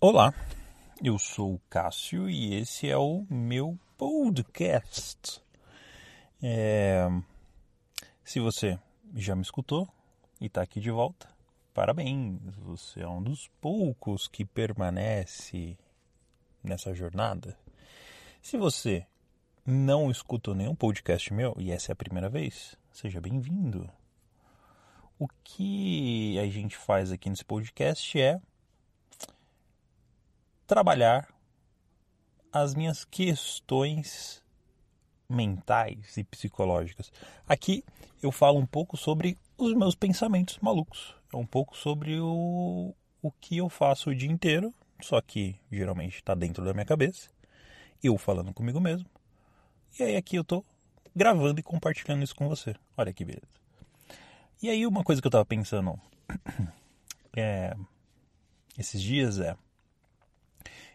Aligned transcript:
Olá, 0.00 0.32
eu 1.02 1.18
sou 1.18 1.54
o 1.54 1.60
Cássio 1.68 2.30
e 2.30 2.54
esse 2.54 2.88
é 2.88 2.96
o 2.96 3.26
meu 3.28 3.76
podcast. 3.96 5.42
É... 6.40 7.08
Se 8.22 8.38
você 8.38 8.78
já 9.16 9.34
me 9.34 9.42
escutou 9.42 9.88
e 10.40 10.46
está 10.46 10.62
aqui 10.62 10.78
de 10.78 10.92
volta, 10.92 11.28
parabéns! 11.74 12.38
Você 12.58 13.00
é 13.00 13.08
um 13.08 13.20
dos 13.20 13.48
poucos 13.60 14.28
que 14.28 14.44
permanece 14.44 15.76
nessa 16.62 16.94
jornada. 16.94 17.58
Se 18.40 18.56
você 18.56 19.04
não 19.66 20.12
escutou 20.12 20.54
nenhum 20.54 20.76
podcast 20.76 21.34
meu 21.34 21.56
e 21.58 21.72
essa 21.72 21.90
é 21.90 21.92
a 21.94 21.96
primeira 21.96 22.28
vez, 22.28 22.76
seja 22.92 23.20
bem-vindo. 23.20 23.90
O 25.18 25.26
que 25.42 26.38
a 26.38 26.46
gente 26.46 26.76
faz 26.76 27.10
aqui 27.10 27.28
nesse 27.28 27.44
podcast 27.44 28.20
é 28.20 28.40
trabalhar 30.68 31.26
as 32.52 32.74
minhas 32.74 33.04
questões 33.04 34.42
mentais 35.28 36.16
e 36.16 36.22
psicológicas. 36.22 37.10
Aqui 37.48 37.82
eu 38.22 38.30
falo 38.30 38.58
um 38.58 38.66
pouco 38.66 38.96
sobre 38.96 39.38
os 39.56 39.74
meus 39.74 39.94
pensamentos 39.94 40.58
malucos. 40.60 41.16
É 41.32 41.36
um 41.36 41.46
pouco 41.46 41.76
sobre 41.76 42.20
o, 42.20 42.94
o 43.22 43.30
que 43.32 43.56
eu 43.56 43.68
faço 43.68 44.10
o 44.10 44.14
dia 44.14 44.30
inteiro, 44.30 44.72
só 45.00 45.20
que 45.20 45.58
geralmente 45.72 46.16
está 46.16 46.34
dentro 46.34 46.64
da 46.64 46.74
minha 46.74 46.86
cabeça. 46.86 47.30
Eu 48.02 48.16
falando 48.18 48.52
comigo 48.52 48.78
mesmo. 48.78 49.08
E 49.98 50.02
aí 50.02 50.16
aqui 50.16 50.36
eu 50.36 50.44
tô 50.44 50.62
gravando 51.16 51.60
e 51.60 51.62
compartilhando 51.62 52.22
isso 52.22 52.36
com 52.36 52.46
você. 52.46 52.74
Olha 52.96 53.12
que 53.12 53.24
beleza. 53.24 53.58
E 54.62 54.68
aí 54.68 54.86
uma 54.86 55.02
coisa 55.02 55.20
que 55.20 55.26
eu 55.26 55.32
tava 55.32 55.46
pensando 55.46 55.98
é, 57.36 57.74
esses 58.76 59.00
dias 59.00 59.38
é 59.38 59.56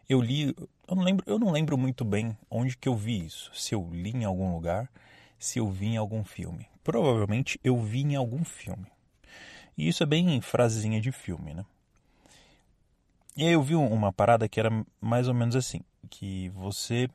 eu 0.07 0.21
li, 0.21 0.55
eu 0.87 0.95
não 0.95 1.03
lembro, 1.03 1.23
eu 1.27 1.39
não 1.39 1.51
lembro 1.51 1.77
muito 1.77 2.03
bem 2.03 2.37
onde 2.49 2.77
que 2.77 2.87
eu 2.87 2.95
vi 2.95 3.25
isso. 3.25 3.51
Se 3.53 3.73
eu 3.73 3.89
li 3.91 4.11
em 4.11 4.25
algum 4.25 4.53
lugar, 4.53 4.89
se 5.39 5.59
eu 5.59 5.69
vi 5.69 5.87
em 5.87 5.97
algum 5.97 6.23
filme. 6.23 6.67
Provavelmente 6.83 7.59
eu 7.63 7.79
vi 7.79 8.01
em 8.01 8.15
algum 8.15 8.43
filme. 8.43 8.87
E 9.77 9.87
isso 9.87 10.03
é 10.03 10.05
bem 10.05 10.39
frasezinha 10.41 11.01
de 11.01 11.11
filme, 11.11 11.53
né? 11.53 11.65
E 13.35 13.45
aí 13.45 13.53
eu 13.53 13.63
vi 13.63 13.75
uma 13.75 14.13
parada 14.13 14.47
que 14.47 14.59
era 14.59 14.69
mais 15.01 15.27
ou 15.27 15.33
menos 15.33 15.55
assim, 15.55 15.81
que 16.09 16.49
você 16.49 17.09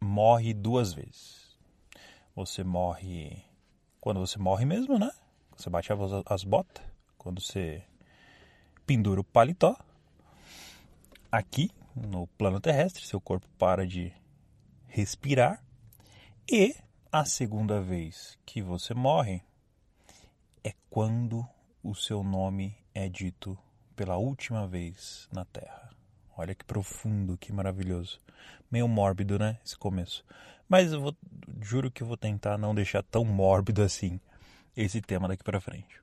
morre 0.00 0.54
duas 0.54 0.94
vezes. 0.94 1.58
Você 2.34 2.64
morre 2.64 3.44
quando 4.00 4.20
você 4.20 4.38
morre 4.38 4.64
mesmo, 4.64 4.98
né? 4.98 5.10
Você 5.56 5.68
bate 5.68 5.90
as 6.26 6.44
botas, 6.44 6.82
quando 7.18 7.40
você 7.40 7.82
pendura 8.86 9.20
o 9.20 9.24
paletó. 9.24 9.76
Aqui, 11.30 11.70
no 11.94 12.26
plano 12.26 12.60
terrestre, 12.60 13.06
seu 13.06 13.20
corpo 13.20 13.46
para 13.58 13.86
de 13.86 14.12
respirar. 14.86 15.62
E 16.50 16.74
a 17.10 17.24
segunda 17.24 17.80
vez 17.80 18.38
que 18.44 18.62
você 18.62 18.94
morre 18.94 19.42
é 20.64 20.72
quando 20.90 21.46
o 21.82 21.94
seu 21.94 22.22
nome 22.22 22.76
é 22.94 23.08
dito 23.08 23.58
pela 23.94 24.16
última 24.16 24.66
vez 24.66 25.28
na 25.32 25.44
Terra. 25.44 25.90
Olha 26.36 26.54
que 26.54 26.64
profundo, 26.64 27.36
que 27.36 27.52
maravilhoso. 27.52 28.18
Meio 28.70 28.88
mórbido, 28.88 29.38
né? 29.38 29.58
Esse 29.64 29.76
começo. 29.76 30.24
Mas 30.68 30.92
eu 30.92 31.00
vou, 31.00 31.16
juro 31.60 31.90
que 31.90 32.02
eu 32.02 32.06
vou 32.06 32.16
tentar 32.16 32.56
não 32.56 32.74
deixar 32.74 33.02
tão 33.02 33.24
mórbido 33.24 33.82
assim 33.82 34.18
esse 34.76 35.02
tema 35.02 35.28
daqui 35.28 35.44
para 35.44 35.60
frente. 35.60 36.00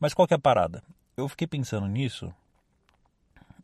Mas 0.00 0.14
qual 0.14 0.26
que 0.26 0.32
é 0.32 0.36
a 0.36 0.40
parada? 0.40 0.82
Eu 1.16 1.28
fiquei 1.28 1.46
pensando 1.46 1.86
nisso 1.86 2.34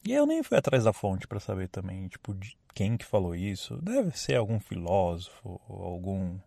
e 0.04 0.12
eu 0.12 0.26
nem 0.26 0.42
fui 0.42 0.58
atrás 0.58 0.84
da 0.84 0.92
fonte 0.92 1.26
para 1.26 1.40
saber 1.40 1.68
também, 1.68 2.08
tipo, 2.08 2.34
de 2.34 2.56
quem 2.74 2.96
que 2.96 3.04
falou 3.04 3.34
isso. 3.34 3.76
Deve 3.82 4.16
ser 4.18 4.36
algum 4.36 4.58
filósofo, 4.58 5.60
algum 5.68 6.38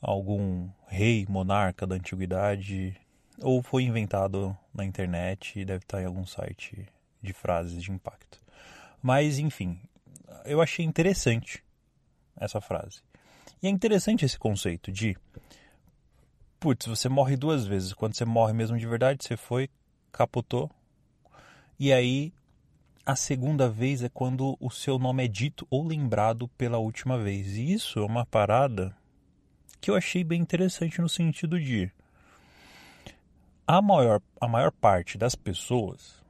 algum 0.00 0.70
rei, 0.86 1.26
monarca 1.28 1.86
da 1.86 1.96
antiguidade, 1.96 2.96
ou 3.42 3.62
foi 3.62 3.82
inventado 3.84 4.56
na 4.72 4.84
internet 4.84 5.58
e 5.58 5.64
deve 5.64 5.84
estar 5.84 6.00
em 6.00 6.06
algum 6.06 6.24
site 6.24 6.86
de 7.22 7.32
frases 7.32 7.82
de 7.82 7.92
impacto. 7.92 8.40
Mas, 9.02 9.38
enfim, 9.38 9.78
eu 10.44 10.60
achei 10.62 10.84
interessante 10.84 11.62
essa 12.36 12.60
frase. 12.60 13.02
E 13.62 13.66
é 13.66 13.70
interessante 13.70 14.24
esse 14.24 14.38
conceito 14.38 14.90
de 14.90 15.16
putz, 16.58 16.86
você 16.86 17.08
morre 17.08 17.36
duas 17.36 17.66
vezes. 17.66 17.92
Quando 17.92 18.14
você 18.14 18.24
morre 18.24 18.52
mesmo 18.52 18.78
de 18.78 18.86
verdade, 18.86 19.24
você 19.24 19.36
foi, 19.36 19.68
capotou, 20.12 20.70
e 21.80 21.94
aí, 21.94 22.30
a 23.06 23.16
segunda 23.16 23.66
vez 23.66 24.02
é 24.02 24.10
quando 24.10 24.54
o 24.60 24.68
seu 24.68 24.98
nome 24.98 25.24
é 25.24 25.26
dito 25.26 25.66
ou 25.70 25.82
lembrado 25.82 26.46
pela 26.46 26.76
última 26.76 27.16
vez. 27.16 27.56
E 27.56 27.72
isso 27.72 28.00
é 28.00 28.04
uma 28.04 28.26
parada 28.26 28.94
que 29.80 29.90
eu 29.90 29.96
achei 29.96 30.22
bem 30.22 30.42
interessante 30.42 31.00
no 31.00 31.08
sentido 31.08 31.58
de 31.58 31.90
a 33.66 33.80
maior, 33.80 34.20
a 34.38 34.46
maior 34.46 34.70
parte 34.70 35.16
das 35.16 35.34
pessoas, 35.34 36.22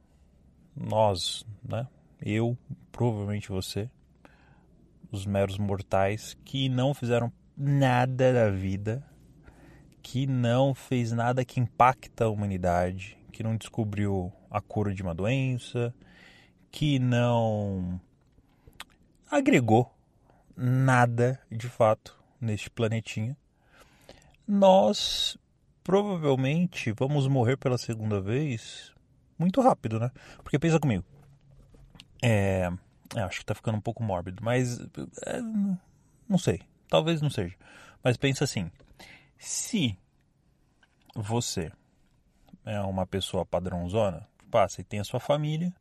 nós, 0.73 1.45
né? 1.61 1.85
Eu, 2.21 2.57
provavelmente 2.89 3.49
você, 3.49 3.89
os 5.11 5.25
meros 5.25 5.57
mortais 5.57 6.37
que 6.45 6.69
não 6.69 6.93
fizeram 6.93 7.29
nada 7.57 8.31
da 8.31 8.49
vida, 8.49 9.05
que 10.01 10.25
não 10.25 10.73
fez 10.73 11.11
nada 11.11 11.43
que 11.43 11.59
impacta 11.59 12.23
a 12.23 12.29
humanidade, 12.29 13.17
que 13.41 13.43
não 13.43 13.57
descobriu 13.57 14.31
a 14.51 14.61
cura 14.61 14.93
de 14.93 15.01
uma 15.01 15.15
doença, 15.15 15.91
que 16.71 16.99
não 16.99 17.99
agregou 19.31 19.91
nada 20.55 21.41
de 21.49 21.67
fato 21.67 22.15
neste 22.39 22.69
planetinha, 22.69 23.35
nós 24.47 25.37
provavelmente 25.83 26.91
vamos 26.91 27.27
morrer 27.27 27.57
pela 27.57 27.79
segunda 27.79 28.21
vez 28.21 28.93
muito 29.39 29.59
rápido, 29.59 29.99
né? 29.99 30.11
Porque 30.43 30.59
pensa 30.59 30.79
comigo. 30.79 31.03
É, 32.21 32.69
é 33.15 33.21
acho 33.21 33.39
que 33.39 33.45
tá 33.45 33.55
ficando 33.55 33.79
um 33.79 33.81
pouco 33.81 34.03
mórbido, 34.03 34.43
mas 34.43 34.79
é, 35.25 35.41
não 36.29 36.37
sei, 36.37 36.61
talvez 36.87 37.23
não 37.23 37.29
seja. 37.31 37.55
Mas 38.03 38.17
pensa 38.17 38.43
assim: 38.43 38.69
se 39.39 39.97
você 41.15 41.71
é 42.65 42.79
uma 42.81 43.05
pessoa 43.05 43.45
padrãozona, 43.45 44.27
passa 44.49 44.81
e 44.81 44.83
tem 44.83 44.99
a 44.99 45.03
sua 45.03 45.19
família, 45.19 45.73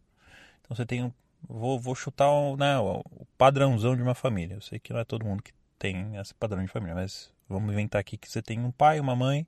então 0.61 0.77
você 0.77 0.87
tem 0.87 1.05
um, 1.05 1.13
vou, 1.49 1.79
vou 1.79 1.95
chutar 1.95 2.31
um, 2.31 2.57
né, 2.57 2.79
o 2.79 3.03
padrãozão 3.37 3.97
de 3.97 4.03
uma 4.03 4.15
família. 4.15 4.55
Eu 4.55 4.61
sei 4.61 4.79
que 4.79 4.93
não 4.93 5.01
é 5.01 5.05
todo 5.05 5.25
mundo 5.25 5.43
que 5.43 5.53
tem 5.79 6.17
esse 6.17 6.35
padrão 6.35 6.63
de 6.63 6.69
família, 6.69 6.95
mas 6.95 7.33
vamos 7.49 7.73
inventar 7.73 8.01
aqui 8.01 8.17
que 8.17 8.31
você 8.31 8.43
tem 8.43 8.61
um 8.61 8.71
pai, 8.71 9.01
uma 9.01 9.17
mãe, 9.17 9.47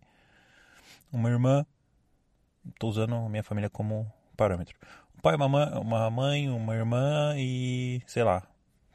uma 1.12 1.30
irmã. 1.30 1.66
Estou 2.68 2.90
usando 2.90 3.14
a 3.14 3.28
minha 3.28 3.42
família 3.42 3.68
como 3.68 4.10
parâmetro. 4.36 4.76
Um 5.16 5.20
pai, 5.20 5.36
uma 5.36 5.48
mãe, 5.48 5.68
uma 5.78 6.10
mãe, 6.10 6.50
uma 6.50 6.74
irmã 6.74 7.34
e, 7.36 8.02
sei 8.06 8.24
lá, 8.24 8.42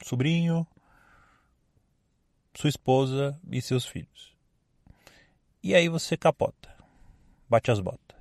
sobrinho, 0.03 0.65
sua 2.55 2.69
esposa 2.69 3.39
e 3.49 3.61
seus 3.61 3.85
filhos. 3.85 4.35
E 5.61 5.75
aí 5.75 5.89
você 5.89 6.15
capota, 6.15 6.73
bate 7.49 7.71
as 7.71 7.79
botas 7.79 8.16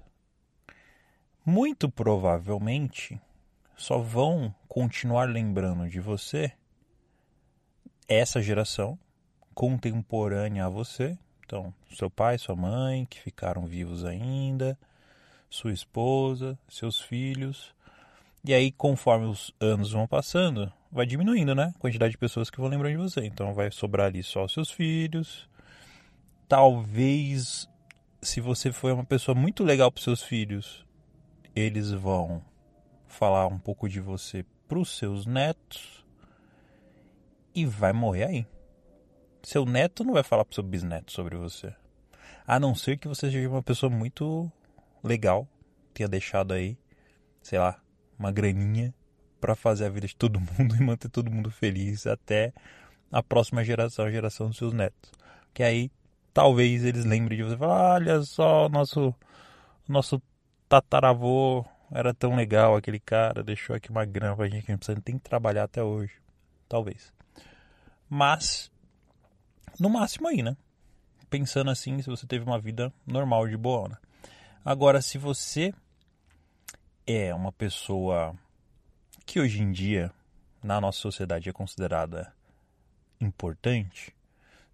muito 1.47 1.89
provavelmente 1.89 3.21
só 3.77 3.99
vão 3.99 4.53
continuar 4.69 5.29
lembrando 5.29 5.89
de 5.89 6.01
você 6.01 6.51
essa 8.09 8.43
geração 8.43 8.99
contemporânea 9.55 10.67
a 10.67 10.69
você. 10.69 11.17
Então, 11.45 11.73
seu 11.95 12.11
pai, 12.11 12.37
sua 12.37 12.57
mãe, 12.57 13.07
que 13.07 13.21
ficaram 13.21 13.65
vivos 13.65 14.05
ainda, 14.05 14.77
sua 15.49 15.73
esposa, 15.73 16.59
seus 16.69 17.01
filhos. 17.01 17.73
E 18.45 18.53
aí, 18.53 18.73
conforme 18.73 19.27
os 19.27 19.55
anos 19.61 19.93
vão 19.93 20.07
passando, 20.07 20.73
vai 20.91 21.07
diminuindo, 21.07 21.55
né? 21.55 21.73
A 21.77 21.79
quantidade 21.79 22.13
de 22.13 22.19
pessoas 22.19 22.51
que 22.51 22.61
vão 22.61 22.69
lembrando 22.69 22.93
de 22.93 23.03
você. 23.03 23.25
Então, 23.25 23.55
vai 23.55 23.71
sobrar 23.71 24.09
ali 24.09 24.23
só 24.23 24.45
os 24.45 24.53
seus 24.53 24.71
filhos. 24.71 25.49
Talvez, 26.49 27.69
se 28.21 28.41
você 28.41 28.73
for 28.73 28.93
uma 28.93 29.05
pessoa 29.05 29.35
muito 29.35 29.63
legal 29.63 29.93
para 29.93 30.03
seus 30.03 30.23
filhos, 30.23 30.86
eles 31.57 31.91
vão 31.91 32.45
falar 33.07 33.47
um 33.47 33.59
pouco 33.59 33.89
de 33.89 33.99
você 33.99 34.45
para 34.69 34.79
os 34.79 34.99
seus 34.99 35.25
netos 35.25 36.05
e 37.55 37.65
vai 37.65 37.95
morrer 37.95 38.25
aí. 38.25 38.47
Seu 39.43 39.65
neto 39.65 40.05
não 40.05 40.13
vai 40.13 40.23
falar 40.23 40.45
para 40.45 40.55
seu 40.55 40.63
bisneto 40.63 41.11
sobre 41.11 41.35
você. 41.37 41.75
A 42.47 42.61
não 42.61 42.75
ser 42.75 42.99
que 42.99 43.09
você 43.09 43.31
seja 43.31 43.49
uma 43.49 43.63
pessoa 43.63 43.89
muito 43.89 44.53
legal, 45.03 45.49
tenha 45.95 46.09
deixado 46.09 46.53
aí, 46.53 46.77
sei 47.41 47.59
lá, 47.59 47.81
uma 48.19 48.31
graninha 48.31 48.95
para 49.41 49.55
fazer 49.55 49.87
a 49.87 49.89
vida 49.89 50.07
de 50.07 50.17
todo 50.17 50.39
mundo 50.39 50.77
e 50.79 50.81
manter 50.83 51.09
todo 51.09 51.31
mundo 51.31 51.51
feliz 51.51 52.07
até 52.07 52.53
a 53.11 53.23
próxima 53.23 53.65
geração, 53.65 54.05
a 54.05 54.11
geração 54.11 54.49
dos 54.49 54.59
seus 54.59 54.75
netos. 54.75 55.11
Que 55.55 55.63
aí 55.63 55.91
talvez 56.35 56.85
eles 56.85 57.07
lembrem 57.07 57.39
de 57.39 57.45
você 57.45 57.55
e 57.55 57.59
falem, 57.59 58.09
olha 58.09 58.23
só, 58.23 58.69
nosso 58.69 59.15
nosso 59.89 60.21
tataravô 60.69 61.65
era 61.91 62.13
tão 62.13 62.35
legal 62.35 62.77
aquele 62.77 62.99
cara, 62.99 63.43
deixou 63.43 63.77
aqui 63.77 63.91
uma 63.91 64.05
grana 64.05 64.35
pra 64.35 64.49
gente 64.49 64.65
que 64.65 64.73
a 64.73 64.75
gente 64.75 64.81
precisa, 64.81 65.01
tem 65.01 65.19
que 65.19 65.29
trabalhar 65.29 65.65
até 65.65 65.83
hoje. 65.83 66.15
Talvez. 66.69 67.13
Mas, 68.09 68.71
no 69.79 69.89
máximo 69.89 70.29
aí, 70.29 70.43
né? 70.43 70.57
Pensando 71.31 71.71
assim, 71.71 72.01
se 72.03 72.09
você 72.09 72.27
teve 72.27 72.45
uma 72.45 72.59
vida 72.59 72.93
normal 73.07 73.47
de 73.49 73.57
boa, 73.57 73.89
né? 73.89 73.97
Agora, 74.65 75.01
se 75.01 75.19
você 75.19 75.73
é 77.07 77.33
uma 77.35 77.53
pessoa 77.53 78.35
que 79.25 79.39
hoje 79.39 79.63
em 79.63 79.71
dia 79.71 80.11
na 80.63 80.81
nossa 80.81 80.99
sociedade 80.99 81.49
é 81.49 81.53
considerada 81.53 82.33
importante, 83.21 84.16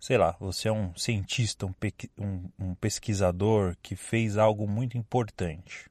sei 0.03 0.19
lá, 0.19 0.37
você 0.41 0.67
é 0.67 0.73
um 0.73 0.93
cientista, 0.97 1.65
um, 1.65 1.73
um, 2.19 2.49
um 2.59 2.75
pesquisador 2.75 3.77
que 3.81 3.95
fez 3.95 4.37
algo 4.37 4.67
muito 4.67 4.99
importante. 4.99 5.89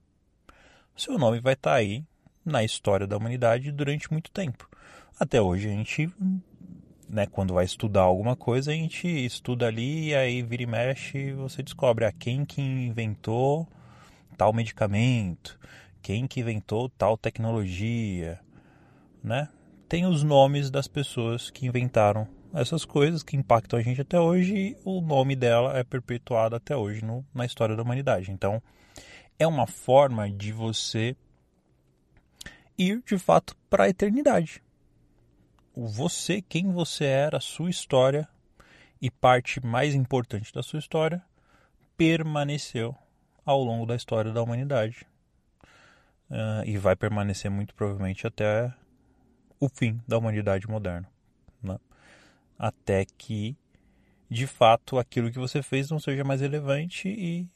Seu 0.98 1.18
nome 1.18 1.40
vai 1.40 1.54
estar 1.54 1.72
tá 1.72 1.76
aí 1.78 2.04
na 2.44 2.62
história 2.62 3.08
da 3.08 3.16
humanidade 3.16 3.72
durante 3.72 4.12
muito 4.12 4.30
tempo. 4.30 4.70
Até 5.18 5.42
hoje 5.42 5.70
a 5.70 5.72
gente, 5.72 6.14
né, 7.08 7.26
quando 7.26 7.54
vai 7.54 7.64
estudar 7.64 8.02
alguma 8.02 8.36
coisa, 8.36 8.72
a 8.72 8.74
gente 8.74 9.08
estuda 9.08 9.68
ali 9.68 10.10
e 10.10 10.16
aí 10.16 10.42
vira 10.42 10.64
e 10.64 10.68
mexe 10.68 11.32
você 11.32 11.64
descobre 11.64 12.04
a 12.04 12.10
ah, 12.10 12.12
quem 12.12 12.44
que 12.44 12.62
inventou 12.62 13.66
tal 14.36 14.52
medicamento, 14.52 15.58
quem 16.02 16.28
que 16.28 16.42
inventou 16.42 16.90
tal 16.90 17.18
tecnologia, 17.18 18.42
né? 19.24 19.48
Tem 19.88 20.06
os 20.06 20.22
nomes 20.22 20.70
das 20.70 20.88
pessoas 20.90 21.50
que 21.50 21.66
inventaram 21.66 22.28
essas 22.54 22.86
coisas 22.86 23.24
que 23.24 23.38
impactam 23.38 23.80
a 23.80 23.82
gente 23.82 24.02
até 24.02 24.20
hoje 24.20 24.56
e 24.56 24.78
o 24.84 25.02
nome 25.02 25.36
dela 25.36 25.78
é 25.78 25.84
perpetuado 25.84 26.56
até 26.56 26.76
hoje 26.76 27.04
no, 27.04 27.26
na 27.34 27.46
história 27.46 27.76
da 27.76 27.84
humanidade. 27.84 28.32
Então, 28.32 28.62
é 29.40 29.48
uma 29.48 29.66
forma 29.66 30.30
de 30.30 30.52
você 30.52 31.16
ir 32.78 33.02
de 33.06 33.18
fato 33.18 33.56
para 33.70 33.86
a 33.86 33.90
eternidade. 33.90 34.62
O 35.74 35.88
você, 35.88 36.42
quem 36.42 36.72
você 36.72 37.06
era, 37.06 37.38
a 37.38 37.42
sua 37.42 37.70
história 37.70 38.28
e 39.02 39.10
parte 39.10 39.66
mais 39.66 39.96
importante 39.96 40.54
da 40.54 40.62
sua 40.62 40.80
história 40.80 41.24
permaneceu 41.96 42.96
ao 43.46 43.64
longo 43.64 43.86
da 43.86 43.96
história 43.96 44.32
da 44.32 44.44
humanidade. 44.44 45.06
Uh, 46.30 46.64
e 46.66 46.78
vai 46.78 46.96
permanecer 46.96 47.52
muito 47.52 47.76
provavelmente 47.76 48.26
até 48.26 48.74
o 49.60 49.68
fim 49.68 50.02
da 50.08 50.18
humanidade 50.18 50.68
moderna. 50.68 51.08
Até 52.64 53.06
que, 53.06 53.58
de 54.30 54.46
fato, 54.46 55.00
aquilo 55.00 55.32
que 55.32 55.40
você 55.40 55.64
fez 55.64 55.90
não 55.90 55.98
seja 55.98 56.24
mais 56.24 56.42
relevante 56.42 57.10
e 57.10 57.50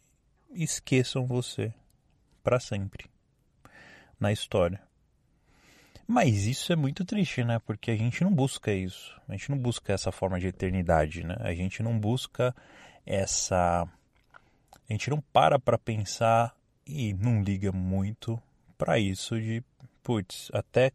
esqueçam 0.49 1.27
você 1.27 1.71
para 2.43 2.59
sempre 2.59 3.05
na 4.19 4.31
história. 4.31 4.81
Mas 6.07 6.47
isso 6.47 6.73
é 6.73 6.75
muito 6.75 7.05
triste, 7.05 7.43
né? 7.43 7.59
Porque 7.59 7.91
a 7.91 7.95
gente 7.95 8.23
não 8.23 8.33
busca 8.33 8.73
isso. 8.73 9.15
A 9.29 9.33
gente 9.33 9.51
não 9.51 9.59
busca 9.59 9.93
essa 9.93 10.11
forma 10.11 10.39
de 10.39 10.47
eternidade, 10.47 11.23
né? 11.23 11.35
A 11.39 11.53
gente 11.53 11.83
não 11.83 11.99
busca 11.99 12.55
essa. 13.05 13.87
A 14.89 14.91
gente 14.91 15.11
não 15.11 15.21
para 15.21 15.59
para 15.59 15.77
pensar 15.77 16.57
e 16.83 17.13
não 17.13 17.43
liga 17.43 17.71
muito 17.71 18.41
para 18.75 18.97
isso 18.97 19.39
de, 19.39 19.63
putz, 20.01 20.49
até 20.51 20.91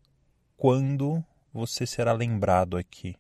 quando 0.57 1.25
você 1.53 1.87
será 1.87 2.13
lembrado 2.13 2.77
aqui? 2.77 3.15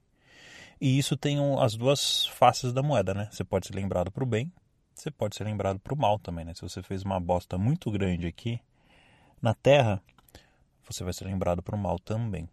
E 0.81 0.99
isso 0.99 1.17
tem 1.17 1.37
as 1.59 1.77
duas 1.77 2.27
faces 2.27 2.73
da 2.73 2.83
moeda, 2.83 3.13
né? 3.13 3.29
Você 3.31 3.45
pode 3.45 3.67
ser 3.67 3.75
lembrado 3.75 4.11
para 4.11 4.25
o 4.25 4.27
bem, 4.27 4.51
você 4.95 5.11
pode 5.11 5.37
ser 5.37 5.45
lembrado 5.45 5.79
para 5.79 5.93
o 5.93 5.97
mal 5.97 6.19
também, 6.19 6.45
né? 6.45 6.55
Se 6.55 6.63
você 6.63 6.83
fez 6.83 7.03
uma 7.03 7.21
bosta 7.21 7.59
muito 7.59 7.91
grande 7.91 8.27
aqui 8.27 8.61
na 9.43 9.53
Terra, 9.53 10.03
você 10.89 11.05
vai 11.05 11.13
ser 11.13 11.25
lembrado 11.25 11.63
para 11.63 11.77
o 11.77 11.79
mal 11.79 11.99
também. 11.99 12.49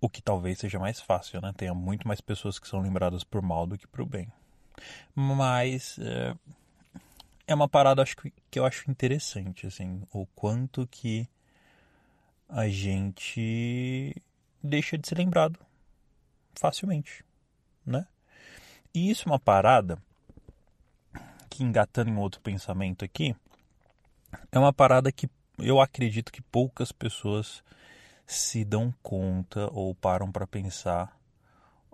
O 0.00 0.08
que 0.08 0.22
talvez 0.22 0.58
seja 0.58 0.78
mais 0.78 1.00
fácil, 1.00 1.40
né? 1.42 1.52
Tenha 1.54 1.74
muito 1.74 2.08
mais 2.08 2.20
pessoas 2.22 2.58
que 2.58 2.66
são 2.66 2.80
lembradas 2.80 3.24
por 3.24 3.42
mal 3.42 3.66
do 3.66 3.76
que 3.76 3.86
por 3.86 4.06
bem. 4.06 4.32
Mas 5.14 5.98
é, 5.98 6.34
é 7.46 7.54
uma 7.54 7.68
parada 7.68 8.02
acho 8.02 8.16
que, 8.16 8.32
que 8.50 8.58
eu 8.58 8.64
acho 8.64 8.90
interessante, 8.90 9.66
assim, 9.66 10.02
o 10.12 10.24
quanto 10.34 10.86
que 10.86 11.28
a 12.48 12.68
gente 12.68 14.14
deixa 14.62 14.96
de 14.96 15.06
ser 15.06 15.18
lembrado 15.18 15.58
facilmente, 16.60 17.24
né? 17.84 18.06
E 18.94 19.10
isso 19.10 19.28
é 19.28 19.32
uma 19.32 19.38
parada 19.38 19.98
que 21.50 21.62
engatando 21.62 22.10
em 22.10 22.16
outro 22.16 22.40
pensamento 22.40 23.04
aqui, 23.04 23.34
é 24.50 24.58
uma 24.58 24.72
parada 24.72 25.12
que 25.12 25.28
eu 25.58 25.80
acredito 25.80 26.32
que 26.32 26.42
poucas 26.42 26.90
pessoas 26.90 27.62
se 28.26 28.64
dão 28.64 28.92
conta 29.02 29.68
ou 29.72 29.94
param 29.94 30.32
para 30.32 30.46
pensar 30.46 31.16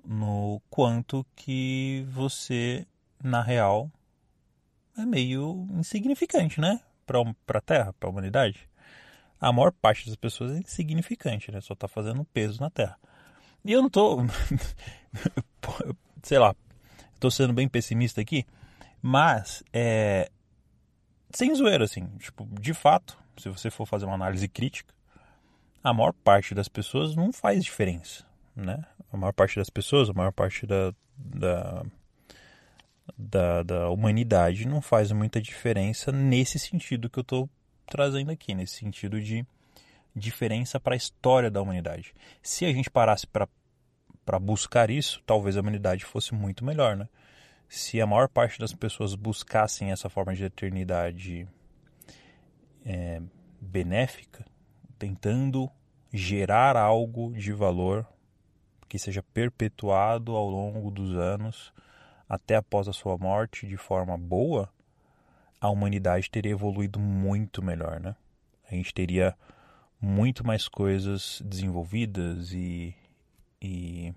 no 0.05 0.63
quanto 0.71 1.27
que 1.37 2.07
você 2.11 2.87
na 3.23 3.43
real 3.43 3.91
é 4.97 5.05
meio 5.05 5.67
insignificante, 5.73 6.61
né? 6.61 6.81
Para 7.07 7.59
a 7.59 7.61
Terra, 7.61 7.93
para 7.93 8.09
a 8.09 8.13
humanidade. 8.13 8.69
A 9.41 9.53
maior 9.53 9.73
parte 9.73 10.07
das 10.07 10.17
pessoas 10.17 10.53
é 10.53 10.59
insignificante, 10.59 11.51
né? 11.51 11.61
Só 11.61 11.75
está 11.75 11.89
fazendo 11.89 12.25
peso 12.25 12.61
na 12.61 12.71
Terra. 12.71 12.99
E 13.65 13.73
eu 13.73 13.83
não 13.83 13.91
tô. 13.91 14.19
sei 16.23 16.39
lá, 16.39 16.55
estou 17.15 17.31
sendo 17.31 17.53
bem 17.53 17.69
pessimista 17.69 18.21
aqui, 18.21 18.47
mas 19.03 19.63
é. 19.73 20.31
Sem 21.31 21.55
zoeira, 21.55 21.85
assim. 21.85 22.07
Tipo, 22.19 22.49
de 22.61 22.75
fato, 22.75 23.17
se 23.39 23.49
você 23.49 23.71
for 23.71 23.87
fazer 23.87 24.05
uma 24.05 24.15
análise 24.15 24.49
crítica, 24.49 24.93
a 25.83 25.93
maior 25.93 26.13
parte 26.13 26.55
das 26.55 26.69
pessoas 26.69 27.15
não 27.15 27.33
faz 27.33 27.65
diferença, 27.65 28.25
né? 28.55 28.85
A 29.13 29.17
maior 29.17 29.33
parte 29.33 29.57
das 29.57 29.71
pessoas, 29.71 30.11
a 30.11 30.13
maior 30.13 30.33
parte 30.33 30.67
da, 30.67 30.93
da, 31.17 31.85
da, 33.17 33.63
da 33.63 33.91
humanidade 33.91 34.67
não 34.67 34.81
faz 34.81 35.11
muita 35.13 35.41
diferença 35.41 36.13
nesse 36.13 36.59
sentido 36.59 37.09
que 37.09 37.19
eu 37.19 37.23
estou 37.23 37.51
trazendo 37.87 38.31
aqui, 38.31 38.55
nesse 38.55 38.77
sentido 38.77 39.21
de 39.21 39.45
diferença 40.15 40.79
para 40.79 40.95
a 40.95 40.97
história 40.97 41.51
da 41.51 41.61
humanidade. 41.61 42.15
Se 42.43 42.65
a 42.65 42.73
gente 42.73 42.91
parasse 42.91 43.27
para 43.27 44.39
buscar 44.39 44.91
isso, 44.91 45.23
talvez 45.25 45.57
a 45.57 45.61
humanidade 45.61 46.05
fosse 46.05 46.35
muito 46.35 46.65
melhor, 46.65 46.97
né? 46.97 47.09
Se 47.69 48.01
a 48.01 48.07
maior 48.07 48.29
parte 48.29 48.59
das 48.59 48.75
pessoas 48.75 49.15
buscassem 49.15 49.93
essa 49.93 50.09
forma 50.09 50.35
de 50.35 50.45
eternidade 50.45 51.47
é, 52.85 53.23
benéfica, 53.61 54.45
tentando 54.99 55.71
gerar 56.13 56.77
algo 56.77 57.33
de 57.33 57.53
valor 57.53 58.07
que 58.89 58.99
seja 58.99 59.23
perpetuado 59.23 60.35
ao 60.35 60.49
longo 60.49 60.91
dos 60.91 61.17
anos 61.17 61.73
até 62.29 62.57
após 62.57 62.89
a 62.89 62.93
sua 62.93 63.17
morte 63.17 63.67
de 63.67 63.77
forma 63.77 64.17
boa, 64.17 64.69
a 65.61 65.69
humanidade 65.69 66.31
teria 66.31 66.53
evoluído 66.53 66.99
muito 66.99 67.63
melhor, 67.63 68.01
né? 68.01 68.17
A 68.71 68.75
gente 68.75 68.95
teria 68.95 69.37
muito 70.01 70.47
mais 70.47 70.67
coisas 70.67 71.43
desenvolvidas 71.45 72.53
e, 72.53 72.95
e 73.61 74.15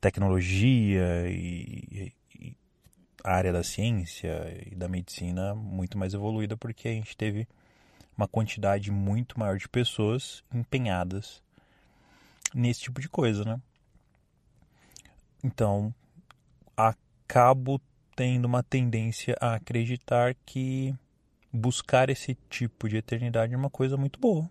tecnologia 0.00 1.28
e, 1.28 2.12
e, 2.34 2.56
a 3.22 3.32
área 3.32 3.52
da 3.52 3.62
ciência 3.62 4.32
e 4.70 4.74
da 4.74 4.88
medicina 4.88 5.54
muito 5.54 5.96
mais 5.96 6.14
evoluída 6.14 6.56
porque 6.56 6.88
a 6.88 6.92
gente 6.92 7.16
teve 7.16 7.46
uma 8.16 8.26
quantidade 8.26 8.90
muito 8.90 9.38
maior 9.38 9.58
de 9.58 9.68
pessoas 9.68 10.42
empenhadas 10.52 11.42
nesse 12.54 12.80
tipo 12.82 13.00
de 13.00 13.08
coisa, 13.08 13.44
né? 13.44 13.60
Então, 15.44 15.94
acabo 16.76 17.80
tendo 18.16 18.46
uma 18.46 18.62
tendência 18.62 19.36
a 19.40 19.54
acreditar 19.54 20.34
que 20.46 20.94
buscar 21.52 22.08
esse 22.08 22.34
tipo 22.48 22.88
de 22.88 22.96
eternidade 22.96 23.52
é 23.54 23.56
uma 23.56 23.70
coisa 23.70 23.96
muito 23.96 24.18
boa. 24.18 24.48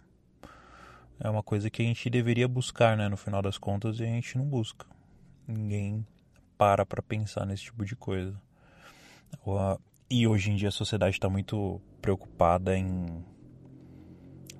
É 1.19 1.29
uma 1.29 1.43
coisa 1.43 1.69
que 1.69 1.81
a 1.81 1.85
gente 1.85 2.09
deveria 2.09 2.47
buscar, 2.47 2.97
né? 2.97 3.07
No 3.07 3.17
final 3.17 3.41
das 3.41 3.57
contas, 3.57 3.99
e 3.99 4.03
a 4.03 4.07
gente 4.07 4.37
não 4.37 4.45
busca. 4.45 4.85
Ninguém 5.47 6.05
para 6.57 6.85
para 6.85 7.01
pensar 7.01 7.45
nesse 7.45 7.63
tipo 7.63 7.85
de 7.85 7.95
coisa. 7.95 8.39
E 10.09 10.27
hoje 10.27 10.51
em 10.51 10.55
dia 10.55 10.69
a 10.69 10.71
sociedade 10.71 11.15
está 11.15 11.29
muito 11.29 11.81
preocupada 12.01 12.77
em 12.77 13.23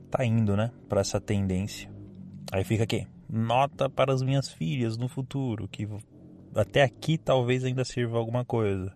tá 0.10 0.24
indo, 0.24 0.56
né, 0.56 0.72
para 0.88 1.02
essa 1.02 1.20
tendência. 1.20 1.90
Aí 2.52 2.64
fica 2.64 2.84
aqui, 2.84 3.08
nota 3.30 3.90
para 3.90 4.14
as 4.14 4.22
minhas 4.22 4.50
filhas 4.50 4.98
no 4.98 5.08
futuro, 5.08 5.68
que 5.68 5.88
até 6.54 6.84
aqui 6.84 7.18
talvez 7.18 7.64
ainda 7.64 7.84
sirva 7.84 8.18
alguma 8.18 8.46
coisa. 8.46 8.96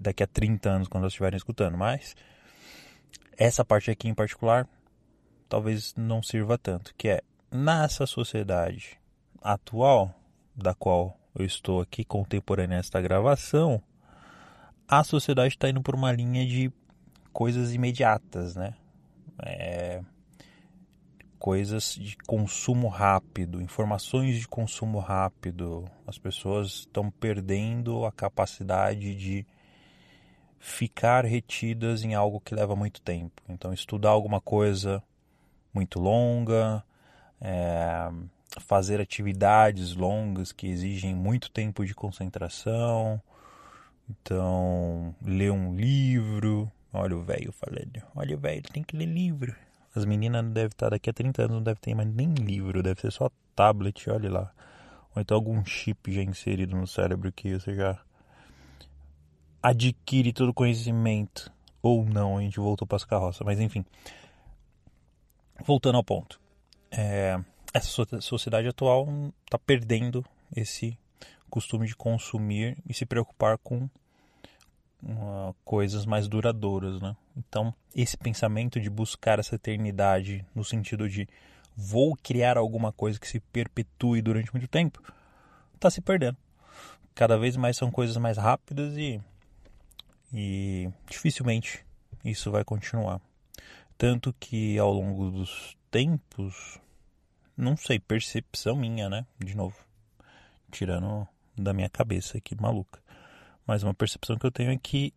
Daqui 0.00 0.22
a 0.22 0.26
30 0.26 0.68
anos, 0.68 0.88
quando 0.88 1.04
elas 1.04 1.12
estiverem 1.12 1.36
escutando. 1.36 1.76
Mas 1.76 2.14
essa 3.36 3.64
parte 3.64 3.90
aqui 3.90 4.08
em 4.08 4.14
particular 4.14 4.68
talvez 5.50 5.92
não 5.96 6.22
sirva 6.22 6.56
tanto. 6.56 6.94
Que 6.96 7.08
é 7.08 7.22
nessa 7.50 8.06
sociedade 8.06 8.98
atual, 9.42 10.14
da 10.54 10.72
qual 10.72 11.18
eu 11.34 11.44
estou 11.44 11.80
aqui 11.80 12.04
contemporânea 12.04 12.76
esta 12.76 13.00
gravação, 13.00 13.82
a 14.88 15.04
sociedade 15.04 15.54
está 15.54 15.68
indo 15.68 15.82
por 15.82 15.94
uma 15.94 16.12
linha 16.12 16.46
de 16.46 16.72
coisas 17.32 17.74
imediatas, 17.74 18.56
né? 18.56 18.74
É, 19.44 20.02
coisas 21.38 21.94
de 21.94 22.16
consumo 22.18 22.88
rápido, 22.88 23.60
informações 23.60 24.38
de 24.38 24.46
consumo 24.46 24.98
rápido. 24.98 25.84
As 26.06 26.18
pessoas 26.18 26.80
estão 26.80 27.10
perdendo 27.10 28.04
a 28.04 28.12
capacidade 28.12 29.14
de 29.14 29.46
ficar 30.58 31.24
retidas 31.24 32.04
em 32.04 32.14
algo 32.14 32.40
que 32.40 32.54
leva 32.54 32.76
muito 32.76 33.00
tempo. 33.00 33.42
Então, 33.48 33.72
estudar 33.72 34.10
alguma 34.10 34.40
coisa 34.40 35.02
muito 35.72 35.98
longa, 35.98 36.82
é, 37.40 38.10
fazer 38.60 39.00
atividades 39.00 39.94
longas 39.94 40.52
que 40.52 40.66
exigem 40.66 41.14
muito 41.14 41.50
tempo 41.50 41.84
de 41.84 41.94
concentração. 41.94 43.20
Então, 44.08 45.14
ler 45.22 45.52
um 45.52 45.74
livro. 45.74 46.70
Olha 46.92 47.16
o 47.16 47.22
velho 47.22 47.52
falando. 47.52 48.02
Olha 48.14 48.36
o 48.36 48.40
velho, 48.40 48.62
tem 48.62 48.82
que 48.82 48.96
ler 48.96 49.06
livro. 49.06 49.54
As 49.94 50.04
meninas 50.04 50.44
devem 50.46 50.68
estar 50.68 50.90
daqui 50.90 51.10
a 51.10 51.12
30 51.12 51.42
anos, 51.42 51.56
não 51.56 51.62
deve 51.62 51.80
ter 51.80 51.94
mais 51.94 52.08
nem 52.08 52.32
livro, 52.34 52.82
deve 52.82 53.00
ser 53.00 53.12
só 53.12 53.30
tablet, 53.54 54.08
olha 54.08 54.30
lá. 54.30 54.52
Ou 55.14 55.20
então 55.20 55.36
algum 55.36 55.64
chip 55.64 56.12
já 56.12 56.22
inserido 56.22 56.76
no 56.76 56.86
cérebro 56.86 57.32
que 57.32 57.58
você 57.58 57.74
já 57.74 57.98
adquire 59.62 60.32
todo 60.32 60.50
o 60.50 60.54
conhecimento. 60.54 61.52
Ou 61.82 62.04
não, 62.04 62.38
a 62.38 62.40
gente 62.40 62.60
voltou 62.60 62.86
para 62.86 62.96
as 62.96 63.04
carroças, 63.04 63.44
mas 63.44 63.58
enfim. 63.58 63.84
Voltando 65.64 65.96
ao 65.96 66.04
ponto. 66.04 66.40
É, 66.90 67.38
essa 67.72 68.20
sociedade 68.20 68.68
atual 68.68 69.06
está 69.44 69.58
perdendo 69.58 70.24
esse 70.54 70.98
costume 71.48 71.86
de 71.86 71.96
consumir 71.96 72.78
e 72.88 72.94
se 72.94 73.04
preocupar 73.04 73.58
com 73.58 73.88
coisas 75.64 76.04
mais 76.04 76.28
duradouras, 76.28 77.00
né? 77.00 77.16
Então, 77.36 77.74
esse 77.94 78.16
pensamento 78.16 78.78
de 78.78 78.90
buscar 78.90 79.38
essa 79.38 79.54
eternidade 79.54 80.44
no 80.54 80.64
sentido 80.64 81.08
de 81.08 81.28
vou 81.76 82.16
criar 82.16 82.58
alguma 82.58 82.92
coisa 82.92 83.18
que 83.18 83.26
se 83.26 83.40
perpetue 83.40 84.20
durante 84.20 84.52
muito 84.52 84.68
tempo, 84.68 85.02
está 85.74 85.90
se 85.90 86.00
perdendo. 86.00 86.36
Cada 87.14 87.38
vez 87.38 87.56
mais 87.56 87.76
são 87.76 87.90
coisas 87.90 88.16
mais 88.18 88.36
rápidas 88.36 88.96
e, 88.96 89.20
e 90.32 90.90
dificilmente 91.08 91.84
isso 92.24 92.50
vai 92.50 92.64
continuar. 92.64 93.20
Tanto 94.00 94.32
que 94.40 94.78
ao 94.78 94.94
longo 94.94 95.30
dos 95.30 95.76
tempos, 95.90 96.80
não 97.54 97.76
sei, 97.76 97.98
percepção 97.98 98.74
minha, 98.74 99.10
né? 99.10 99.26
De 99.38 99.54
novo, 99.54 99.76
tirando 100.70 101.28
da 101.54 101.74
minha 101.74 101.90
cabeça 101.90 102.38
aqui 102.38 102.58
maluca. 102.58 102.98
Mas 103.66 103.82
uma 103.82 103.92
percepção 103.92 104.38
que 104.38 104.46
eu 104.46 104.50
tenho 104.50 104.70
é 104.70 104.78
que 104.78 105.12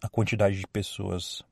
a 0.00 0.08
quantidade 0.08 0.60
de 0.60 0.68
pessoas 0.68 1.42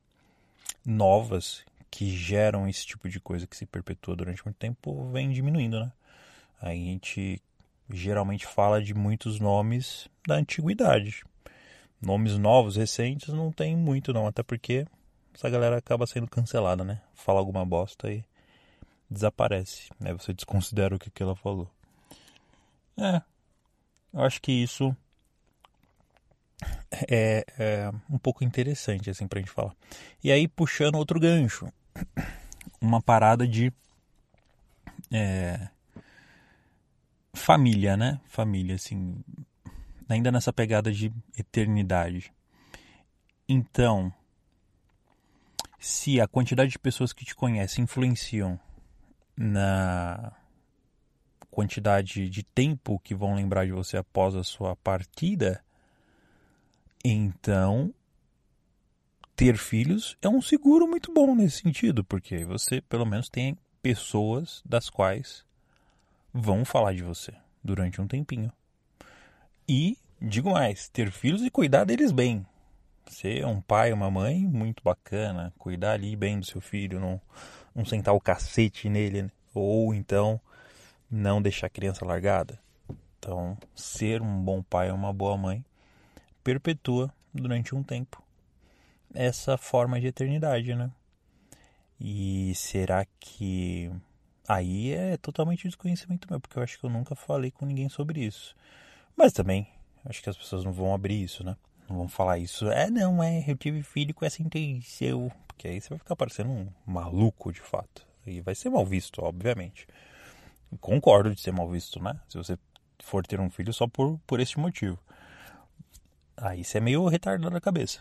novas 0.87 1.65
que 1.91 2.09
geram 2.09 2.69
esse 2.69 2.87
tipo 2.87 3.09
de 3.09 3.19
coisa 3.19 3.45
que 3.45 3.57
se 3.57 3.67
perpetua 3.67 4.15
durante 4.15 4.45
muito 4.45 4.59
tempo 4.59 5.11
vem 5.11 5.33
diminuindo, 5.33 5.81
né? 5.81 5.91
A 6.61 6.69
gente 6.69 7.43
geralmente 7.91 8.47
fala 8.47 8.81
de 8.81 8.95
muitos 8.95 9.41
nomes 9.41 10.09
da 10.25 10.37
antiguidade. 10.37 11.25
Nomes 12.01 12.39
novos, 12.39 12.77
recentes, 12.77 13.35
não 13.35 13.51
tem 13.51 13.77
muito 13.77 14.13
não, 14.13 14.29
até 14.29 14.45
porque 14.45 14.87
essa 15.35 15.49
galera 15.49 15.79
acaba 15.79 16.07
sendo 16.07 16.29
cancelada, 16.29 16.85
né? 16.85 17.01
Fala 17.15 17.39
alguma 17.39 17.65
bosta 17.65 18.11
e 18.13 18.25
desaparece, 19.11 19.89
né? 19.99 20.13
Você 20.13 20.33
desconsidera 20.33 20.95
o 20.95 20.99
que, 20.99 21.11
que 21.11 21.23
ela 21.23 21.37
falou. 21.37 21.71
É, 22.97 23.23
eu 24.13 24.21
acho 24.21 24.41
que 24.41 24.53
isso 24.53 24.95
é, 27.09 27.45
é 27.59 27.91
um 28.11 28.19
pouco 28.19 28.45
interessante 28.45 29.11
assim 29.11 29.27
pra 29.27 29.41
gente 29.41 29.51
falar. 29.51 29.75
E 30.23 30.31
aí 30.31 30.47
puxando 30.47 30.97
outro 30.97 31.19
gancho, 31.19 31.73
uma 32.81 33.01
parada 33.01 33.47
de 33.47 33.73
é, 35.11 35.69
família, 37.33 37.97
né? 37.97 38.21
Família 38.27 38.75
assim, 38.75 39.23
ainda 40.09 40.31
nessa 40.31 40.53
pegada 40.53 40.93
de 40.93 41.13
eternidade. 41.37 42.33
Então, 43.49 44.13
se 45.83 46.21
a 46.21 46.29
quantidade 46.29 46.71
de 46.71 46.79
pessoas 46.79 47.13
que 47.13 47.25
te 47.25 47.35
conhecem 47.35 47.83
influenciam 47.83 48.59
na 49.37 50.33
quantidade 51.51 52.31
de 52.31 52.45
tempo 52.45 53.01
que 53.01 53.17
vão 53.17 53.35
lembrar 53.35 53.67
de 53.67 53.73
você 53.73 53.97
após 53.97 54.37
a 54.37 54.45
sua 54.45 54.77
partida, 54.77 55.63
então, 57.05 57.93
ter 59.35 59.57
filhos 59.57 60.17
é 60.23 60.29
um 60.29 60.41
seguro 60.41 60.87
muito 60.87 61.13
bom 61.13 61.35
nesse 61.35 61.63
sentido, 61.63 62.05
porque 62.05 62.45
você 62.45 62.81
pelo 62.81 63.05
menos 63.05 63.29
tem 63.29 63.59
pessoas 63.83 64.63
das 64.65 64.89
quais 64.89 65.45
vão 66.33 66.65
falar 66.65 66.95
de 66.95 67.03
você 67.03 67.35
durante 67.63 68.01
um 68.01 68.07
tempinho. 68.07 68.53
E, 69.69 69.99
digo 70.21 70.53
mais, 70.53 70.89
ter 70.89 71.11
filhos 71.11 71.43
e 71.43 71.51
cuidar 71.51 71.83
deles 71.83 72.13
bem. 72.13 72.47
Ser 73.07 73.45
um 73.47 73.61
pai, 73.61 73.93
uma 73.93 74.11
mãe, 74.11 74.47
muito 74.47 74.83
bacana. 74.83 75.53
Cuidar 75.59 75.93
ali 75.93 76.17
bem 76.17 76.41
do 76.41 76.47
seu 76.47 76.61
filho, 76.61 76.99
não, 76.99 77.21
não 77.75 77.85
sentar 77.85 78.15
o 78.15 78.21
cacete 78.21 78.89
nele, 78.89 79.31
ou 79.53 79.95
então 79.95 80.41
não 81.11 81.43
deixar 81.43 81.67
a 81.67 81.71
criança 81.71 82.05
largada. 82.05 82.59
Então, 83.19 83.57
ser 83.75 84.23
um 84.23 84.43
bom 84.43 84.63
pai 84.63 84.91
ou 84.91 84.97
uma 84.97 85.13
boa 85.13 85.37
mãe 85.37 85.65
perpetua 86.43 87.13
durante 87.33 87.75
um 87.75 87.83
tempo 87.83 88.23
essa 89.15 89.57
forma 89.57 90.01
de 90.01 90.07
eternidade, 90.07 90.75
né? 90.75 90.91
E 92.01 92.53
será 92.55 93.07
que 93.21 93.91
aí 94.49 94.93
é 94.93 95.17
totalmente 95.17 95.69
desconhecimento 95.69 96.27
meu, 96.29 96.41
porque 96.41 96.59
eu 96.59 96.63
acho 96.63 96.79
que 96.79 96.85
eu 96.85 96.91
nunca 96.91 97.15
falei 97.15 97.51
com 97.51 97.65
ninguém 97.65 97.89
sobre 97.89 98.25
isso. 98.25 98.57
Mas 99.17 99.33
também 99.33 99.69
acho 100.05 100.23
que 100.23 100.29
as 100.29 100.37
pessoas 100.37 100.65
não 100.65 100.73
vão 100.73 100.95
abrir 100.95 101.23
isso, 101.23 101.45
né? 101.45 101.57
Não 101.89 101.97
vão 101.97 102.09
falar 102.09 102.39
isso. 102.39 102.71
É, 102.71 102.91
não, 102.91 103.23
é, 103.23 103.45
eu 103.47 103.57
tive 103.57 103.83
filho 103.83 104.15
com 104.15 104.25
essa 104.25 104.43
intenção. 104.43 105.31
Porque 105.47 105.69
aí 105.69 105.81
você 105.81 105.91
vai 105.91 105.99
ficar 105.99 106.17
parecendo 106.17 106.51
um 106.51 106.69
maluco 106.87 107.53
de 107.53 107.61
fato. 107.61 108.07
E 108.27 108.41
vai 108.41 108.55
ser 108.55 108.71
mal 108.71 108.85
visto, 108.87 109.23
obviamente. 109.23 109.87
Concordo 110.81 111.35
de 111.35 111.41
ser 111.41 111.53
mal 111.53 111.69
visto, 111.69 112.03
né? 112.03 112.19
Se 112.29 112.39
você 112.39 112.59
for 113.03 113.27
ter 113.27 113.41
um 113.41 113.51
filho 113.51 113.73
só 113.73 113.87
por, 113.87 114.19
por 114.27 114.41
esse 114.41 114.59
motivo. 114.59 114.99
Aí 116.37 116.65
você 116.65 116.79
é 116.79 116.81
meio 116.81 117.07
retardado 117.07 117.53
na 117.53 117.61
cabeça. 117.61 118.01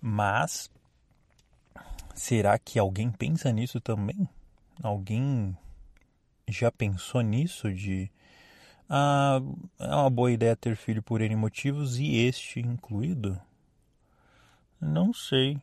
Mas 0.00 0.70
será 2.14 2.58
que 2.58 2.78
alguém 2.78 3.10
pensa 3.10 3.52
nisso 3.52 3.80
também? 3.80 4.28
Alguém 4.82 5.56
já 6.48 6.70
pensou 6.70 7.20
nisso 7.20 7.72
de 7.72 8.10
ah, 8.88 9.40
é 9.78 9.94
uma 9.94 10.10
boa 10.10 10.30
ideia 10.30 10.56
ter 10.56 10.76
filho 10.76 11.02
por 11.02 11.20
N 11.20 11.34
motivos 11.36 11.98
e 11.98 12.16
este 12.16 12.60
incluído? 12.60 13.40
Não 14.80 15.12
sei. 15.12 15.60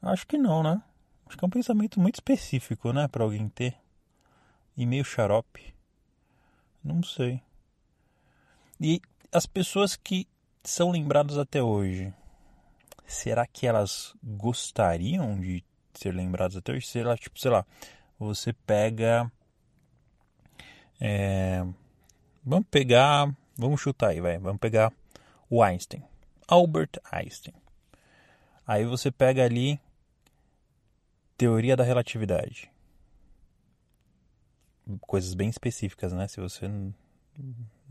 Acho 0.00 0.26
que 0.26 0.38
não, 0.38 0.62
né? 0.62 0.82
Acho 1.26 1.36
que 1.36 1.44
é 1.44 1.46
um 1.46 1.50
pensamento 1.50 2.00
muito 2.00 2.16
específico, 2.16 2.92
né, 2.92 3.08
para 3.08 3.24
alguém 3.24 3.48
ter. 3.48 3.76
E 4.76 4.86
meio 4.86 5.04
xarope. 5.04 5.74
Não 6.82 7.02
sei. 7.02 7.42
E 8.80 9.00
as 9.32 9.46
pessoas 9.46 9.96
que 9.96 10.28
são 10.62 10.90
lembradas 10.90 11.36
até 11.36 11.62
hoje, 11.62 12.12
será 13.06 13.46
que 13.46 13.66
elas 13.66 14.14
gostariam 14.22 15.40
de 15.40 15.64
ser 15.94 16.14
lembradas 16.14 16.56
até 16.56 16.72
hoje? 16.72 16.86
Será, 16.86 17.16
tipo, 17.16 17.38
sei 17.38 17.50
lá, 17.50 17.66
você 18.18 18.52
pega. 18.52 19.30
É, 21.00 21.66
vamos 22.46 22.66
pegar. 22.70 23.34
Vamos 23.58 23.80
chutar 23.80 24.10
aí, 24.10 24.20
vai. 24.20 24.38
Vamos 24.38 24.60
pegar 24.60 24.92
o 25.50 25.62
Einstein. 25.62 26.02
Albert 26.46 27.00
Einstein. 27.10 27.54
Aí 28.66 28.84
você 28.84 29.10
pega 29.10 29.44
ali 29.44 29.80
teoria 31.36 31.76
da 31.76 31.84
relatividade. 31.84 32.70
Coisas 35.00 35.34
bem 35.34 35.48
específicas, 35.48 36.12
né? 36.12 36.28
Se 36.28 36.40
você 36.40 36.68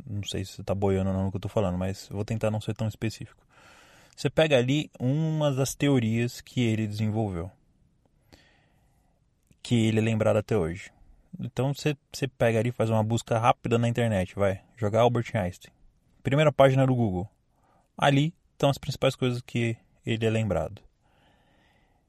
não 0.06 0.24
sei 0.24 0.46
se 0.46 0.54
você 0.54 0.62
está 0.62 0.74
boiando 0.74 1.10
ou 1.10 1.16
não 1.16 1.26
no 1.26 1.32
que 1.32 1.38
eu 1.38 1.40
estou 1.40 1.52
falando, 1.52 1.78
mas 1.78 2.08
vou 2.10 2.26
tentar 2.26 2.52
não 2.52 2.62
ser 2.62 2.74
tão 2.74 2.88
específico. 2.88 3.46
Você 4.16 4.30
pega 4.30 4.58
ali 4.58 4.90
uma 5.00 5.52
das 5.52 5.76
teorias 5.76 6.40
que 6.40 6.62
ele 6.62 6.88
desenvolveu, 6.88 7.52
que 9.62 9.88
ele 9.88 10.00
é 10.00 10.02
lembrado 10.02 10.38
até 10.38 10.58
hoje. 10.58 10.92
Então 11.39 11.74
você, 11.74 11.96
você 12.12 12.27
pega 12.27 12.60
ali 12.60 12.72
faz 12.72 12.89
uma 12.89 13.04
busca 13.04 13.38
rápida 13.38 13.77
na 13.77 13.88
internet, 13.88 14.36
vai, 14.36 14.62
jogar 14.77 15.01
Albert 15.01 15.32
Einstein. 15.34 15.74
Primeira 16.24 16.51
página 16.51 16.86
do 16.86 16.96
Google. 16.96 17.30
Ali 17.98 18.34
estão 18.54 18.70
as 18.70 18.77
principais 18.77 19.15
coisas 19.15 19.42
que 19.42 19.77
ele 20.06 20.25
é 20.25 20.30
lembrado. 20.30 20.82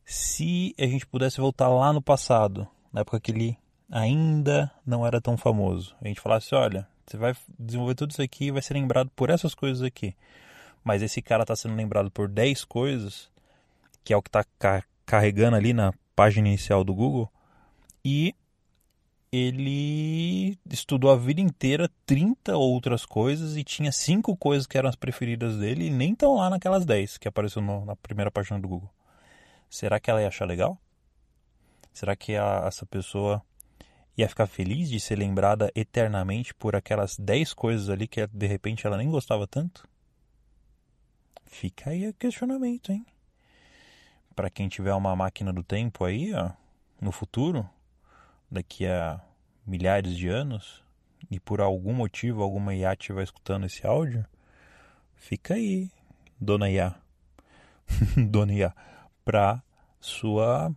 Se 0.04 0.74
a 0.78 0.86
gente 0.86 1.06
pudesse 1.06 1.38
voltar 1.38 1.68
lá 1.68 1.92
no 1.92 2.00
passado, 2.00 2.66
na 2.92 3.00
época 3.00 3.20
que 3.20 3.32
ele 3.32 3.58
ainda 3.90 4.70
não 4.84 5.06
era 5.06 5.20
tão 5.20 5.36
famoso, 5.36 5.94
a 6.00 6.06
gente 6.06 6.20
falasse, 6.20 6.54
olha, 6.54 6.86
você 7.06 7.16
vai 7.16 7.34
desenvolver 7.58 7.94
tudo 7.94 8.10
isso 8.10 8.22
aqui 8.22 8.46
e 8.46 8.50
vai 8.50 8.62
ser 8.62 8.74
lembrado 8.74 9.10
por 9.14 9.30
essas 9.30 9.54
coisas 9.54 9.82
aqui. 9.82 10.14
Mas 10.82 11.02
esse 11.02 11.20
cara 11.20 11.42
está 11.42 11.56
sendo 11.56 11.74
lembrado 11.74 12.10
por 12.10 12.28
10 12.28 12.64
coisas, 12.64 13.28
que 14.04 14.12
é 14.12 14.16
o 14.16 14.22
que 14.22 14.28
está 14.28 14.44
carregando 15.04 15.56
ali 15.56 15.72
na 15.72 15.92
página 16.14 16.48
inicial 16.48 16.82
do 16.82 16.94
Google 16.94 17.30
e 18.04 18.34
ele 19.32 20.58
estudou 20.70 21.10
a 21.10 21.16
vida 21.16 21.40
inteira 21.40 21.90
30 22.04 22.56
outras 22.56 23.04
coisas 23.04 23.56
e 23.56 23.64
tinha 23.64 23.90
cinco 23.90 24.36
coisas 24.36 24.66
que 24.66 24.78
eram 24.78 24.88
as 24.88 24.96
preferidas 24.96 25.56
dele 25.56 25.86
e 25.86 25.90
nem 25.90 26.12
estão 26.12 26.36
lá 26.36 26.48
naquelas 26.48 26.86
10 26.86 27.18
que 27.18 27.28
apareceu 27.28 27.60
no, 27.60 27.84
na 27.84 27.96
primeira 27.96 28.30
página 28.30 28.58
do 28.58 28.68
Google. 28.68 28.90
Será 29.68 29.98
que 29.98 30.10
ela 30.10 30.22
ia 30.22 30.28
achar 30.28 30.46
legal? 30.46 30.78
Será 31.92 32.14
que 32.14 32.36
a, 32.36 32.64
essa 32.66 32.86
pessoa 32.86 33.42
ia 34.16 34.28
ficar 34.28 34.46
feliz 34.46 34.88
de 34.88 34.98
ser 35.00 35.16
lembrada 35.16 35.70
eternamente 35.74 36.54
por 36.54 36.74
aquelas 36.74 37.18
10 37.18 37.52
coisas 37.52 37.90
ali 37.90 38.06
que 38.06 38.26
de 38.26 38.46
repente 38.46 38.86
ela 38.86 38.96
nem 38.96 39.10
gostava 39.10 39.46
tanto? 39.46 39.86
Fica 41.44 41.90
aí 41.90 42.08
o 42.08 42.14
questionamento, 42.14 42.92
hein? 42.92 43.04
Para 44.34 44.50
quem 44.50 44.68
tiver 44.68 44.94
uma 44.94 45.14
máquina 45.16 45.52
do 45.52 45.62
tempo 45.62 46.04
aí, 46.04 46.34
ó, 46.34 46.50
no 47.00 47.10
futuro, 47.10 47.68
daqui 48.50 48.86
a 48.86 49.20
milhares 49.66 50.16
de 50.16 50.28
anos 50.28 50.82
e 51.30 51.40
por 51.40 51.60
algum 51.60 51.92
motivo 51.92 52.42
alguma 52.42 52.74
IA 52.74 52.92
estiver 52.92 53.22
escutando 53.22 53.66
esse 53.66 53.86
áudio, 53.86 54.24
fica 55.14 55.54
aí, 55.54 55.90
dona 56.40 56.70
IA, 56.70 56.94
dona 58.30 58.52
IA, 58.52 58.74
para 59.24 59.62
sua 60.00 60.72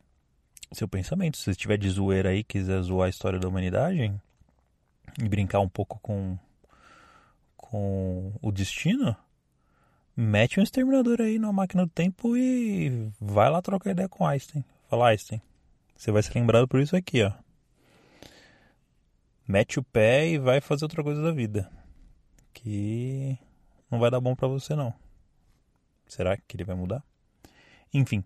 seu 0.72 0.88
pensamento. 0.88 1.38
Se 1.38 1.46
você 1.46 1.52
estiver 1.52 1.78
de 1.78 1.90
zoeira 1.90 2.30
aí, 2.30 2.44
quiser 2.44 2.82
zoar 2.82 3.08
a 3.08 3.10
história 3.10 3.40
da 3.40 3.48
humanidade 3.48 4.14
e 5.20 5.30
brincar 5.30 5.60
um 5.60 5.70
pouco 5.70 6.00
com 6.00 6.38
com 7.56 8.34
o 8.42 8.52
destino, 8.52 9.16
mete 10.18 10.60
um 10.60 10.64
exterminador 10.64 11.22
aí 11.22 11.38
na 11.38 11.54
máquina 11.54 11.86
do 11.86 11.92
tempo 11.92 12.36
e 12.36 13.12
vai 13.22 13.48
lá 13.48 13.62
trocar 13.62 13.92
ideia 13.92 14.10
com 14.10 14.26
Einstein. 14.26 14.66
Fala, 14.90 15.10
Einstein, 15.10 15.40
você 15.96 16.12
vai 16.12 16.24
ser 16.24 16.34
lembrado 16.34 16.68
por 16.68 16.80
isso 16.80 16.96
aqui, 16.96 17.22
ó 17.22 17.32
mete 19.50 19.79
o 19.79 19.84
pé 19.84 20.27
e 20.27 20.38
vai 20.38 20.62
fazer 20.62 20.86
outra 20.86 21.03
coisa 21.03 21.24
da 21.24 21.32
vida. 21.32 21.72
Que 22.53 23.36
não 23.89 23.98
vai 23.98 24.12
dar 24.12 24.20
bom 24.20 24.36
para 24.36 24.48
você 24.48 24.75
não. 24.75 24.94
Será 26.06 26.38
que 26.38 26.56
ele 26.56 26.63
vai 26.63 26.75
mudar? 26.75 27.03
Enfim, 27.91 28.24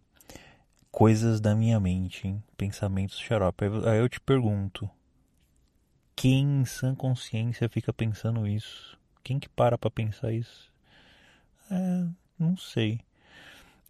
coisas 0.91 1.39
da 1.39 1.55
minha 1.55 1.79
mente, 1.79 2.27
hein? 2.27 2.43
pensamentos 2.57 3.17
xarope. 3.17 3.63
Aí 3.89 3.99
eu 3.99 4.09
te 4.09 4.19
pergunto, 4.19 4.89
quem 6.13 6.61
em 6.61 6.65
sã 6.65 6.93
consciência 6.93 7.69
fica 7.69 7.93
pensando 7.93 8.45
isso? 8.45 8.99
Quem 9.23 9.39
que 9.39 9.47
para 9.47 9.77
pra 9.77 9.89
pensar 9.89 10.33
isso? 10.33 10.69
É, 11.71 12.05
não 12.37 12.57
sei. 12.57 12.99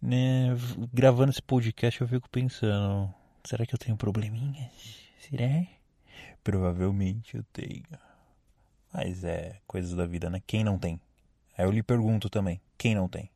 É, 0.04 0.54
gravando 0.92 1.30
esse 1.30 1.42
podcast 1.42 2.00
eu 2.00 2.06
fico 2.06 2.30
pensando, 2.30 3.12
será 3.44 3.66
que 3.66 3.74
eu 3.74 3.78
tenho 3.78 3.96
probleminhas? 3.96 4.70
Será? 5.18 5.66
Provavelmente 6.44 7.36
eu 7.36 7.44
tenho. 7.52 7.82
Mas 8.92 9.24
é 9.24 9.58
coisas 9.66 9.94
da 9.94 10.06
vida, 10.06 10.30
né? 10.30 10.40
Quem 10.46 10.62
não 10.62 10.78
tem? 10.78 11.00
Aí 11.56 11.64
eu 11.64 11.70
lhe 11.70 11.82
pergunto 11.82 12.30
também, 12.30 12.60
quem 12.78 12.94
não 12.94 13.08
tem? 13.08 13.30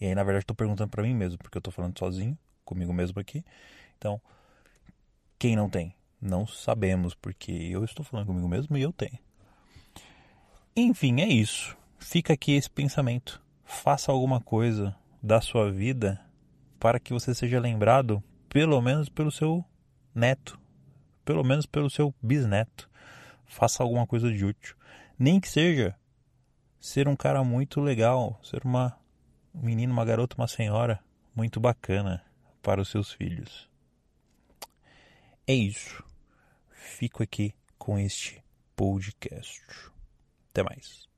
E 0.00 0.06
aí, 0.06 0.14
na 0.14 0.22
verdade, 0.22 0.44
estou 0.44 0.54
perguntando 0.54 0.90
para 0.90 1.02
mim 1.02 1.14
mesmo, 1.14 1.38
porque 1.38 1.56
eu 1.56 1.60
estou 1.60 1.72
falando 1.72 1.98
sozinho, 1.98 2.38
comigo 2.64 2.92
mesmo 2.92 3.18
aqui. 3.18 3.44
Então, 3.98 4.20
quem 5.38 5.56
não 5.56 5.68
tem? 5.68 5.94
Não 6.20 6.46
sabemos, 6.46 7.14
porque 7.14 7.50
eu 7.50 7.82
estou 7.84 8.04
falando 8.04 8.26
comigo 8.26 8.48
mesmo 8.48 8.76
e 8.76 8.82
eu 8.82 8.92
tenho. 8.92 9.18
Enfim, 10.76 11.20
é 11.20 11.26
isso. 11.26 11.76
Fica 11.98 12.32
aqui 12.32 12.52
esse 12.52 12.70
pensamento. 12.70 13.42
Faça 13.64 14.12
alguma 14.12 14.40
coisa 14.40 14.96
da 15.22 15.40
sua 15.40 15.70
vida 15.70 16.20
para 16.78 16.98
que 16.98 17.12
você 17.12 17.34
seja 17.34 17.60
lembrado, 17.60 18.22
pelo 18.48 18.80
menos 18.80 19.08
pelo 19.08 19.30
seu 19.30 19.64
neto, 20.14 20.58
pelo 21.24 21.44
menos 21.44 21.66
pelo 21.66 21.90
seu 21.90 22.14
bisneto. 22.22 22.88
Faça 23.46 23.82
alguma 23.82 24.06
coisa 24.06 24.32
de 24.32 24.44
útil. 24.44 24.76
Nem 25.18 25.40
que 25.40 25.48
seja 25.48 25.96
ser 26.80 27.08
um 27.08 27.16
cara 27.16 27.44
muito 27.44 27.80
legal, 27.80 28.38
ser 28.42 28.64
uma 28.64 28.98
um 29.54 29.62
menino, 29.62 29.92
uma 29.92 30.04
garota, 30.04 30.36
uma 30.36 30.46
senhora 30.46 31.02
muito 31.34 31.58
bacana 31.60 32.24
para 32.62 32.80
os 32.80 32.88
seus 32.88 33.12
filhos. 33.12 33.68
É 35.46 35.54
isso. 35.54 36.04
Fico 36.70 37.22
aqui 37.22 37.54
com 37.76 37.98
este 37.98 38.42
podcast. 38.76 39.60
Até 40.50 40.62
mais. 40.62 41.09